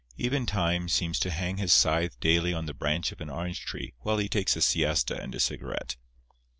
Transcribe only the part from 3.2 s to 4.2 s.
an orange tree while